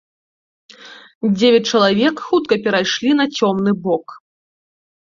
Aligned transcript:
Дзевяць 1.35 1.71
чалавек, 1.77 2.15
хутка 2.31 2.55
перайшлі 2.67 3.09
на 3.23 3.31
цёмны 3.39 3.71
бок. 3.89 4.21